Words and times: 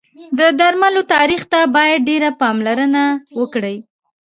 د 0.37 0.41
درملو 0.59 1.01
تاریخ 1.13 1.41
ته 1.51 1.59
باید 1.75 1.99
ډېر 2.09 2.23
پاملرنه 2.41 3.03
وکړی 3.39 3.75